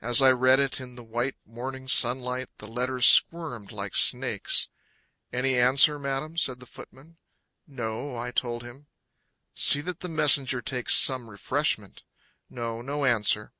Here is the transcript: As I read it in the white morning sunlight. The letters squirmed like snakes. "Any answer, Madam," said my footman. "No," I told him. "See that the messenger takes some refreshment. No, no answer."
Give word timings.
As 0.00 0.22
I 0.22 0.30
read 0.30 0.60
it 0.60 0.80
in 0.80 0.94
the 0.94 1.02
white 1.02 1.34
morning 1.44 1.88
sunlight. 1.88 2.48
The 2.58 2.68
letters 2.68 3.06
squirmed 3.08 3.72
like 3.72 3.96
snakes. 3.96 4.68
"Any 5.32 5.56
answer, 5.58 5.98
Madam," 5.98 6.36
said 6.36 6.60
my 6.60 6.66
footman. 6.66 7.16
"No," 7.66 8.16
I 8.16 8.30
told 8.30 8.62
him. 8.62 8.86
"See 9.56 9.80
that 9.80 9.98
the 9.98 10.08
messenger 10.08 10.62
takes 10.62 10.94
some 10.94 11.28
refreshment. 11.28 12.04
No, 12.48 12.82
no 12.82 13.04
answer." 13.04 13.52